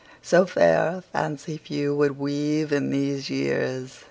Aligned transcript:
So 0.23 0.47
fair 0.47 0.97
a 0.97 1.01
fancy 1.03 1.57
few 1.59 1.95
would 1.95 2.17
weave 2.17 2.73
In 2.73 2.89
these 2.89 3.29
years! 3.29 3.99